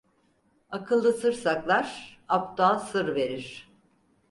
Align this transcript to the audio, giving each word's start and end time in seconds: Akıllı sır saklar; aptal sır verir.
Akıllı 0.69 1.13
sır 1.13 1.33
saklar; 1.33 2.19
aptal 2.29 2.79
sır 2.79 3.15
verir. 3.15 3.71